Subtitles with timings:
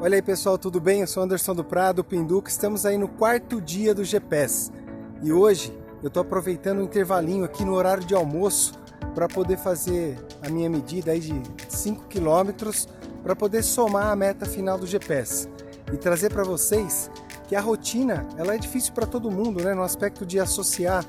[0.00, 1.00] Olha aí pessoal, tudo bem?
[1.00, 2.48] Eu sou Anderson do Prado, Pinduca.
[2.48, 4.70] Estamos aí no quarto dia do GPS.
[5.24, 8.74] E hoje eu estou aproveitando o um intervalinho aqui no horário de almoço
[9.12, 12.86] para poder fazer a minha medida aí de 5 quilômetros
[13.24, 15.48] para poder somar a meta final do GPS
[15.92, 17.10] e trazer para vocês
[17.48, 19.74] que a rotina ela é difícil para todo mundo, né?
[19.74, 21.04] No aspecto de associar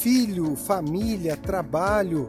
[0.00, 2.26] filho, família, trabalho,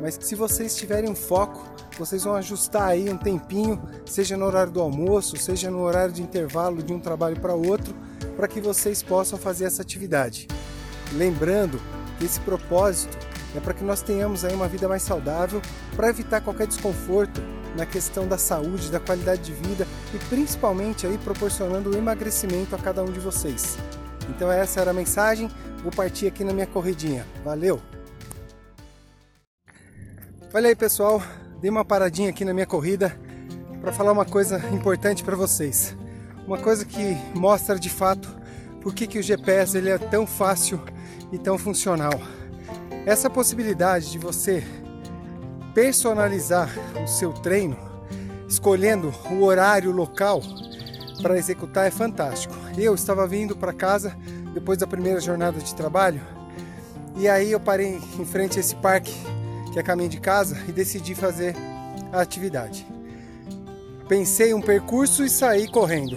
[0.00, 1.64] mas se vocês tiverem um foco,
[1.98, 6.22] vocês vão ajustar aí um tempinho, seja no horário do almoço, seja no horário de
[6.22, 7.94] intervalo de um trabalho para outro,
[8.36, 10.46] para que vocês possam fazer essa atividade.
[11.12, 11.80] Lembrando
[12.18, 13.16] que esse propósito
[13.54, 15.62] é para que nós tenhamos aí uma vida mais saudável,
[15.94, 17.40] para evitar qualquer desconforto
[17.74, 22.78] na questão da saúde, da qualidade de vida e principalmente aí proporcionando o emagrecimento a
[22.78, 23.78] cada um de vocês.
[24.28, 25.48] Então essa era a mensagem.
[25.82, 27.26] Vou partir aqui na minha corridinha.
[27.44, 27.95] Valeu!
[30.54, 31.20] Olha aí, pessoal,
[31.60, 33.18] dei uma paradinha aqui na minha corrida
[33.80, 35.96] para falar uma coisa importante para vocês.
[36.46, 38.28] Uma coisa que mostra de fato
[38.80, 40.80] por que, que o GPS ele é tão fácil
[41.32, 42.12] e tão funcional.
[43.04, 44.64] Essa possibilidade de você
[45.74, 46.70] personalizar
[47.02, 47.76] o seu treino,
[48.48, 50.40] escolhendo o horário local
[51.20, 52.54] para executar é fantástico.
[52.78, 54.16] Eu estava vindo para casa
[54.54, 56.22] depois da primeira jornada de trabalho
[57.16, 59.12] e aí eu parei em frente a esse parque
[59.76, 61.54] que é caminho de casa, e decidi fazer
[62.10, 62.86] a atividade.
[64.08, 66.16] Pensei um percurso e saí correndo.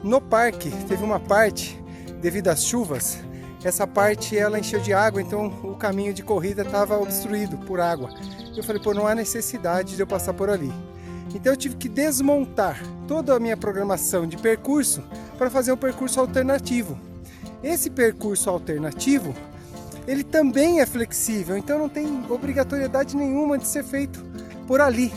[0.00, 1.76] No parque teve uma parte,
[2.20, 3.18] devido às chuvas,
[3.64, 8.10] essa parte ela encheu de água, então o caminho de corrida estava obstruído por água.
[8.56, 10.72] Eu falei, pô, não há necessidade de eu passar por ali.
[11.34, 15.02] Então eu tive que desmontar toda a minha programação de percurso
[15.36, 16.96] para fazer um percurso alternativo.
[17.60, 19.34] Esse percurso alternativo
[20.06, 24.24] ele também é flexível, então não tem obrigatoriedade nenhuma de ser feito
[24.66, 25.12] por ali.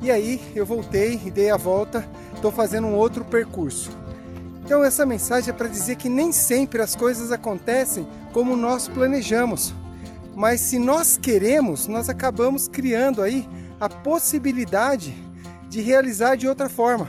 [0.00, 3.90] E aí eu voltei e dei a volta, estou fazendo um outro percurso.
[4.64, 9.74] Então essa mensagem é para dizer que nem sempre as coisas acontecem como nós planejamos.
[10.34, 13.48] Mas se nós queremos, nós acabamos criando aí
[13.80, 15.16] a possibilidade
[15.68, 17.08] de realizar de outra forma.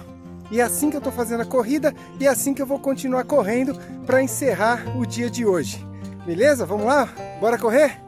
[0.51, 2.79] E é assim que eu estou fazendo a corrida e é assim que eu vou
[2.79, 5.88] continuar correndo para encerrar o dia de hoje.
[6.25, 6.65] Beleza?
[6.65, 7.09] Vamos lá?
[7.39, 7.99] Bora correr?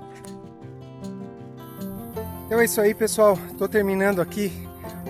[2.46, 3.38] Então é isso aí, pessoal.
[3.52, 4.52] Estou terminando aqui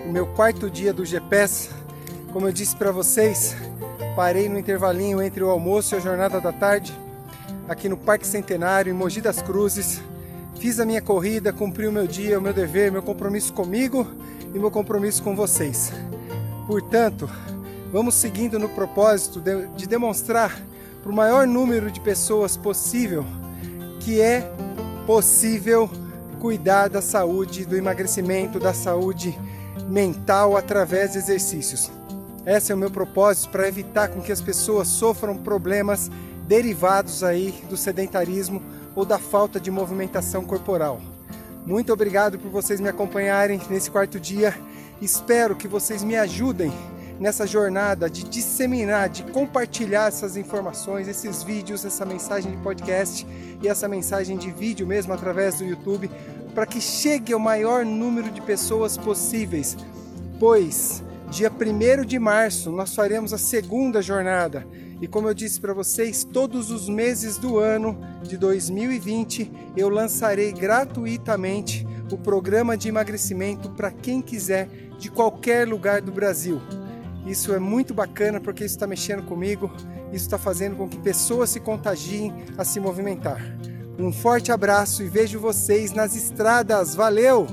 [0.06, 1.70] o meu quarto dia do GPS.
[2.32, 3.56] Como eu disse para vocês,
[4.16, 6.98] parei no intervalinho entre o almoço e a jornada da tarde,
[7.68, 10.02] aqui no Parque Centenário, em Mogi das Cruzes.
[10.60, 14.08] Fiz a minha corrida, cumpri o meu dia, o meu dever, meu compromisso comigo
[14.54, 15.92] e meu compromisso com vocês.
[16.68, 17.28] Portanto,
[17.92, 20.56] vamos seguindo no propósito de, de demonstrar
[21.02, 23.26] para o maior número de pessoas possível
[24.00, 24.52] que é
[25.06, 25.90] possível
[26.40, 29.38] cuidar da saúde, do emagrecimento, da saúde
[29.88, 31.92] mental através de exercícios.
[32.46, 36.10] Esse é o meu propósito para evitar com que as pessoas sofram problemas
[36.48, 38.62] derivados aí do sedentarismo
[38.96, 41.00] ou da falta de movimentação corporal.
[41.66, 44.56] Muito obrigado por vocês me acompanharem nesse quarto dia.
[45.00, 46.74] Espero que vocês me ajudem
[47.22, 53.28] nessa jornada de disseminar, de compartilhar essas informações, esses vídeos, essa mensagem de podcast
[53.62, 56.10] e essa mensagem de vídeo mesmo através do YouTube,
[56.56, 59.78] para que chegue ao maior número de pessoas possíveis.
[60.40, 64.66] Pois dia 1 de março nós faremos a segunda jornada.
[65.00, 70.52] E como eu disse para vocês, todos os meses do ano de 2020 eu lançarei
[70.52, 74.68] gratuitamente o programa de emagrecimento para quem quiser
[74.98, 76.60] de qualquer lugar do Brasil.
[77.26, 79.72] Isso é muito bacana porque isso está mexendo comigo,
[80.12, 83.42] isso está fazendo com que pessoas se contagiem a se movimentar.
[84.00, 86.96] Um forte abraço e vejo vocês nas estradas.
[86.96, 87.48] Valeu!